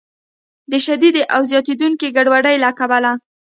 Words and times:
د 0.71 0.73
شدیدې 0.85 1.23
او 1.35 1.41
زیاتیدونکې 1.51 2.13
ګډوډۍ 2.15 2.55
له 2.63 2.69
کبله 2.79 3.11